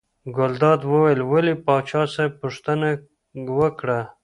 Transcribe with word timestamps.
ګلداد 0.35 0.81
وویل 0.91 1.21
ولې 1.31 1.53
پاچا 1.65 2.01
صاحب 2.13 2.31
پوښتنه 2.43 2.87
یې 2.91 2.99
وکړه. 3.57 3.99